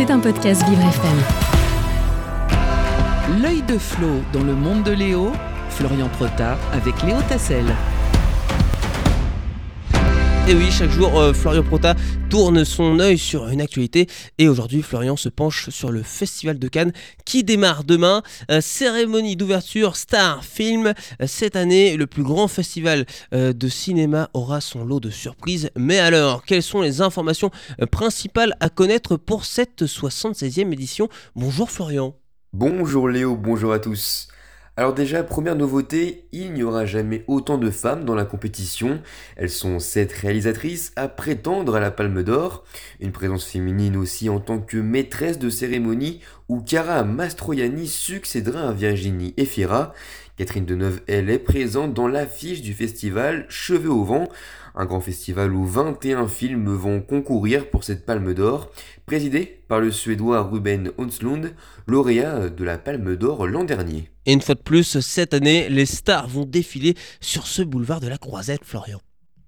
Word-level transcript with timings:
C'est 0.00 0.10
un 0.10 0.18
podcast 0.18 0.66
Vivre 0.66 0.80
FM. 0.80 1.18
L'œil 3.42 3.60
de 3.60 3.76
Flo 3.76 4.22
dans 4.32 4.42
le 4.42 4.54
monde 4.54 4.82
de 4.82 4.92
Léo, 4.92 5.32
Florian 5.68 6.08
Prota 6.08 6.56
avec 6.72 7.02
Léo 7.02 7.18
Tassel. 7.28 7.66
Et 10.50 10.54
oui, 10.56 10.68
chaque 10.72 10.90
jour, 10.90 11.16
euh, 11.16 11.32
Florian 11.32 11.62
Prota 11.62 11.94
tourne 12.28 12.64
son 12.64 12.98
œil 12.98 13.18
sur 13.18 13.46
une 13.50 13.60
actualité. 13.60 14.08
Et 14.38 14.48
aujourd'hui, 14.48 14.82
Florian 14.82 15.16
se 15.16 15.28
penche 15.28 15.70
sur 15.70 15.92
le 15.92 16.02
Festival 16.02 16.58
de 16.58 16.66
Cannes 16.66 16.90
qui 17.24 17.44
démarre 17.44 17.84
demain. 17.84 18.24
Euh, 18.50 18.60
cérémonie 18.60 19.36
d'ouverture 19.36 19.94
Star 19.94 20.44
Film. 20.44 20.88
Euh, 20.88 21.26
cette 21.28 21.54
année, 21.54 21.96
le 21.96 22.08
plus 22.08 22.24
grand 22.24 22.48
festival 22.48 23.06
de 23.30 23.68
cinéma 23.68 24.28
aura 24.34 24.60
son 24.60 24.84
lot 24.84 24.98
de 24.98 25.10
surprises. 25.10 25.70
Mais 25.76 26.00
alors, 26.00 26.44
quelles 26.44 26.64
sont 26.64 26.80
les 26.80 27.00
informations 27.00 27.52
principales 27.92 28.56
à 28.58 28.70
connaître 28.70 29.16
pour 29.16 29.44
cette 29.44 29.84
76e 29.84 30.72
édition? 30.72 31.08
Bonjour 31.36 31.70
Florian. 31.70 32.16
Bonjour 32.52 33.08
Léo, 33.08 33.36
bonjour 33.36 33.72
à 33.72 33.78
tous. 33.78 34.26
Alors 34.76 34.94
déjà, 34.94 35.22
première 35.24 35.56
nouveauté, 35.56 36.24
il 36.32 36.52
n'y 36.52 36.62
aura 36.62 36.86
jamais 36.86 37.24
autant 37.26 37.58
de 37.58 37.70
femmes 37.70 38.04
dans 38.04 38.14
la 38.14 38.24
compétition. 38.24 39.02
Elles 39.36 39.50
sont 39.50 39.78
sept 39.78 40.12
réalisatrices 40.12 40.92
à 40.96 41.08
prétendre 41.08 41.74
à 41.74 41.80
la 41.80 41.90
Palme 41.90 42.22
d'Or. 42.22 42.64
Une 43.00 43.12
présence 43.12 43.44
féminine 43.44 43.96
aussi 43.96 44.28
en 44.28 44.40
tant 44.40 44.60
que 44.60 44.78
maîtresse 44.78 45.38
de 45.38 45.50
cérémonie 45.50 46.20
où 46.48 46.60
Cara 46.60 47.02
Mastroianni 47.04 47.88
succédera 47.88 48.68
à 48.68 48.72
Virginie 48.72 49.34
Efira. 49.36 49.92
Catherine 50.40 50.64
Deneuve, 50.64 51.02
elle 51.06 51.28
est 51.28 51.38
présente 51.38 51.92
dans 51.92 52.08
l'affiche 52.08 52.62
du 52.62 52.72
festival 52.72 53.44
Cheveux 53.50 53.90
au 53.90 54.04
vent, 54.04 54.26
un 54.74 54.86
grand 54.86 55.02
festival 55.02 55.52
où 55.52 55.66
21 55.66 56.28
films 56.28 56.74
vont 56.74 57.02
concourir 57.02 57.68
pour 57.68 57.84
cette 57.84 58.06
Palme 58.06 58.32
d'Or, 58.32 58.72
présidé 59.04 59.60
par 59.68 59.80
le 59.80 59.90
Suédois 59.90 60.40
Ruben 60.40 60.92
Onslund, 60.96 61.52
lauréat 61.86 62.48
de 62.48 62.64
la 62.64 62.78
Palme 62.78 63.16
d'Or 63.16 63.46
l'an 63.46 63.64
dernier. 63.64 64.08
Et 64.24 64.32
une 64.32 64.40
fois 64.40 64.54
de 64.54 64.62
plus, 64.62 64.98
cette 65.00 65.34
année, 65.34 65.68
les 65.68 65.84
stars 65.84 66.26
vont 66.26 66.46
défiler 66.46 66.94
sur 67.20 67.46
ce 67.46 67.60
boulevard 67.60 68.00
de 68.00 68.08
la 68.08 68.16
Croisette, 68.16 68.64
Florian. 68.64 69.02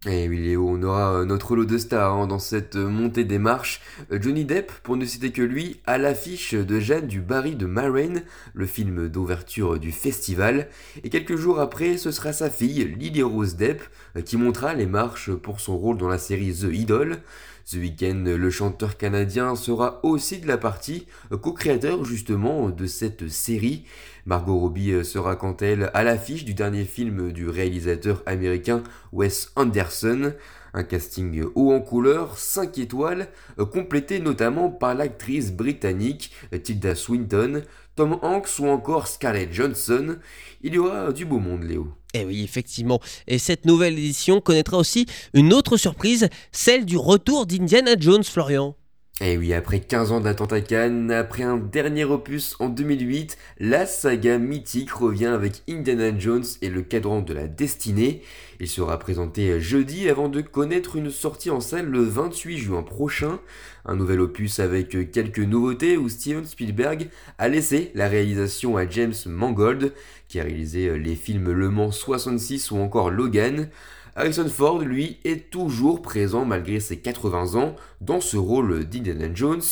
Et 0.05 0.25
eh 0.25 0.29
oui 0.29 0.39
Léo, 0.39 0.69
on 0.69 0.83
aura 0.83 1.21
euh, 1.21 1.25
notre 1.25 1.55
lot 1.55 1.65
de 1.65 1.79
stars 1.79 2.13
hein, 2.15 2.27
dans 2.27 2.41
cette 2.41 2.75
euh, 2.75 2.89
montée 2.89 3.23
des 3.23 3.39
marches. 3.39 3.81
Euh, 4.11 4.19
Johnny 4.21 4.45
Depp, 4.45 4.73
pour 4.83 4.97
ne 4.97 5.05
citer 5.05 5.31
que 5.31 5.43
lui, 5.43 5.81
à 5.87 5.97
l'affiche 5.97 6.55
de 6.55 6.81
Jeanne 6.81 7.07
du 7.07 7.21
Barry 7.21 7.55
de 7.55 7.67
Marraine, 7.67 8.25
le 8.53 8.67
film 8.67 9.09
d'ouverture 9.09 9.79
du 9.79 9.93
festival. 9.93 10.67
Et 11.05 11.09
quelques 11.09 11.37
jours 11.37 11.61
après, 11.61 11.99
ce 11.99 12.11
sera 12.11 12.33
sa 12.33 12.51
fille, 12.51 12.93
Lily 12.99 13.23
Rose 13.23 13.55
Depp, 13.55 13.81
qui 14.25 14.37
montera 14.37 14.75
les 14.75 14.87
marches 14.87 15.31
pour 15.31 15.61
son 15.61 15.79
rôle 15.79 15.99
dans 15.99 16.09
la 16.09 16.19
série 16.19 16.53
The 16.53 16.75
Idol. 16.75 17.19
Ce 17.65 17.77
week-end, 17.77 18.25
le 18.27 18.51
chanteur 18.51 18.97
canadien 18.97 19.55
sera 19.55 20.01
aussi 20.03 20.41
de 20.41 20.49
la 20.49 20.59
partie, 20.59 21.07
co-créateur 21.31 22.05
justement 22.05 22.71
de 22.71 22.87
cette 22.87 23.29
série. 23.29 23.85
Margot 24.27 24.59
Robbie 24.59 24.93
euh, 24.93 25.05
sera 25.05 25.37
quant 25.37 25.53
à 25.53 25.67
elle 25.67 25.91
à 25.95 26.05
l'affiche 26.05 26.45
du 26.45 26.55
dernier 26.55 26.85
film 26.85 27.33
du 27.33 27.49
réalisateur 27.49 28.23
américain 28.27 28.83
Wes 29.13 29.51
Anderson. 29.57 30.33
Un 30.75 30.85
casting 30.85 31.45
haut 31.55 31.73
en 31.73 31.81
couleur, 31.81 32.39
5 32.39 32.79
étoiles, 32.79 33.29
euh, 33.59 33.67
complété 33.67 34.21
notamment 34.21 34.71
par 34.71 34.95
l'actrice 34.95 35.53
britannique 35.53 36.33
euh, 36.55 36.59
Tilda 36.59 36.95
Swinton, 36.95 37.63
Tom 37.95 38.19
Hanks 38.23 38.59
ou 38.59 38.67
encore 38.67 39.07
Scarlett 39.07 39.53
Johansson. 39.53 40.17
Il 40.63 40.75
y 40.75 40.79
aura 40.79 41.13
du 41.13 41.27
beau 41.27 41.39
monde, 41.39 41.65
Léo. 41.65 41.89
Eh 42.15 42.25
oui, 42.25 42.43
effectivement. 42.43 43.01
Et 43.27 43.39
cette 43.39 43.67
nouvelle 43.67 43.95
édition 43.95 44.41
connaîtra 44.41 44.79
aussi 44.79 45.07
une 45.35 45.53
autre 45.53 45.77
surprise, 45.77 46.29
celle 46.53 46.85
du 46.85 46.97
retour 46.97 47.47
d'Indiana 47.47 47.93
Jones, 47.99 48.25
Florian. 48.25 48.77
Et 49.25 49.35
eh 49.35 49.39
oui, 49.39 49.55
après 49.55 49.79
15 49.79 50.11
ans 50.11 50.19
d'attente 50.19 50.53
à 50.53 50.61
Cannes, 50.61 51.13
après 51.13 51.45
un 51.45 51.57
dernier 51.57 52.03
opus 52.03 52.57
en 52.59 52.69
2008, 52.69 53.39
la 53.61 53.87
saga 53.87 54.37
mythique 54.37 54.91
revient 54.91 55.27
avec 55.27 55.63
Indiana 55.69 56.11
Jones 56.19 56.43
et 56.61 56.69
le 56.69 56.83
cadran 56.83 57.21
de 57.21 57.33
la 57.33 57.47
destinée. 57.47 58.23
Il 58.59 58.67
sera 58.67 58.99
présenté 58.99 59.61
jeudi 59.61 60.09
avant 60.09 60.29
de 60.29 60.41
connaître 60.41 60.97
une 60.97 61.13
sortie 61.13 61.51
en 61.51 61.61
salle 61.61 61.87
le 61.87 62.03
28 62.03 62.59
juin 62.59 62.83
prochain. 62.83 63.39
Un 63.85 63.95
nouvel 63.95 64.21
opus 64.21 64.59
avec 64.59 65.13
quelques 65.13 65.39
nouveautés 65.39 65.97
où 65.97 66.09
Steven 66.09 66.45
Spielberg 66.45 67.09
a 67.39 67.49
laissé 67.49 67.93
la 67.95 68.09
réalisation 68.09 68.77
à 68.77 68.89
James 68.89 69.15
Mangold, 69.27 69.93
qui 70.27 70.41
a 70.41 70.43
réalisé 70.43 70.99
les 70.99 71.15
films 71.15 71.53
Le 71.53 71.71
Mans 71.71 71.93
66 71.93 72.73
ou 72.73 72.79
encore 72.79 73.13
Logan. 73.13 73.69
Harrison 74.15 74.49
Ford, 74.49 74.81
lui, 74.81 75.19
est 75.25 75.51
toujours 75.51 76.03
présent 76.03 76.45
malgré 76.45 76.81
ses 76.81 76.99
80 76.99 77.55
ans 77.59 77.77
dans 78.03 78.21
ce 78.21 78.37
rôle 78.37 78.85
d'Indiana 78.85 79.33
Jones. 79.35 79.63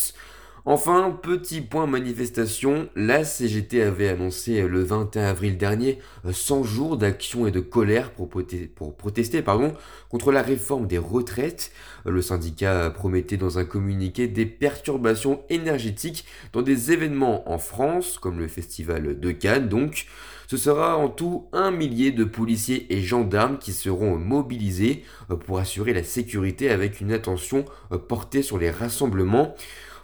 Enfin, 0.66 1.18
petit 1.22 1.62
point 1.62 1.86
manifestation, 1.86 2.90
la 2.94 3.24
CGT 3.24 3.82
avait 3.82 4.08
annoncé 4.08 4.60
le 4.68 4.82
21 4.82 5.24
avril 5.24 5.56
dernier 5.56 5.98
100 6.30 6.64
jours 6.64 6.96
d'action 6.98 7.46
et 7.46 7.50
de 7.50 7.60
colère 7.60 8.10
pour, 8.10 8.28
protester 8.28 9.40
pardon, 9.40 9.72
contre 10.10 10.32
la 10.32 10.42
réforme 10.42 10.86
des 10.86 10.98
retraites. 10.98 11.72
Le 12.04 12.20
syndicat 12.20 12.90
promettait 12.90 13.38
dans 13.38 13.58
un 13.58 13.64
communiqué 13.64 14.28
des 14.28 14.44
perturbations 14.44 15.40
énergétiques 15.48 16.26
dans 16.52 16.62
des 16.62 16.92
événements 16.92 17.50
en 17.50 17.58
France, 17.58 18.18
comme 18.18 18.38
le 18.38 18.48
festival 18.48 19.18
de 19.18 19.30
Cannes 19.30 19.68
donc. 19.68 20.06
Ce 20.46 20.58
sera 20.58 20.96
en 20.98 21.08
tout 21.08 21.46
un 21.52 21.70
millier 21.70 22.10
de 22.10 22.24
policiers 22.24 22.92
et 22.92 23.00
gendarmes 23.00 23.56
qui 23.56 23.72
seront 23.72 24.16
mobilisés 24.16 25.04
pour 25.46 25.58
assurer 25.58 25.94
la 25.94 26.02
sécurité 26.02 26.70
avec 26.70 27.00
une 27.00 27.12
attention 27.12 27.64
portée 28.08 28.42
sur 28.42 28.58
les 28.58 28.70
rassemblements 28.70 29.54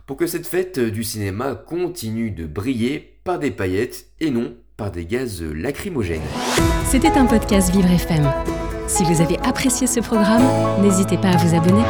pour 0.07 0.17
que 0.17 0.27
cette 0.27 0.47
fête 0.47 0.79
du 0.79 1.05
cinéma 1.05 1.55
continue 1.55 2.31
de 2.31 2.47
briller 2.47 3.19
par 3.25 3.39
des 3.39 3.51
paillettes 3.51 4.07
et 4.21 4.31
non 4.31 4.55
par 4.77 4.91
des 4.91 5.05
gaz 5.05 5.43
lacrymogènes. 5.43 6.21
C'était 6.85 7.19
un 7.19 7.27
podcast 7.27 7.73
Vivre 7.73 7.91
FM. 7.91 8.31
Si 8.87 9.03
vous 9.03 9.21
avez 9.21 9.39
apprécié 9.41 9.87
ce 9.87 10.01
programme, 10.01 10.45
n'hésitez 10.81 11.19
pas 11.19 11.31
à 11.31 11.37
vous 11.37 11.57
abonner. 11.57 11.83